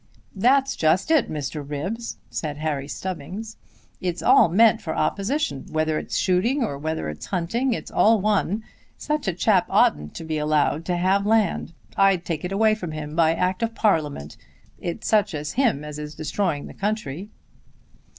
"That's 0.35 0.75
just 0.75 1.11
it, 1.11 1.29
Mr. 1.29 1.63
Ribbs," 1.63 2.17
said 2.31 2.57
Harry 2.57 2.87
Stubbings. 2.87 3.55
"It's 4.01 4.23
all 4.23 4.49
meant 4.49 4.81
for 4.81 4.95
opposition. 4.95 5.67
Whether 5.69 5.99
it's 5.99 6.17
shooting 6.17 6.63
or 6.63 6.75
whether 6.79 7.07
it's 7.07 7.27
hunting, 7.27 7.73
it's 7.73 7.91
all 7.91 8.19
one. 8.19 8.63
Such 8.97 9.27
a 9.27 9.33
chap 9.33 9.67
oughtn't 9.69 10.15
to 10.15 10.23
be 10.23 10.39
allowed 10.39 10.85
to 10.85 10.97
have 10.97 11.27
land. 11.27 11.73
I'd 11.97 12.25
take 12.25 12.43
it 12.43 12.51
away 12.51 12.73
from 12.73 12.93
him 12.93 13.15
by 13.15 13.35
Act 13.35 13.61
of 13.61 13.75
Parliament. 13.75 14.37
It's 14.79 15.07
such 15.07 15.35
as 15.35 15.51
him 15.53 15.83
as 15.83 15.99
is 15.99 16.15
destroying 16.15 16.65
the 16.65 16.73
country." 16.73 17.29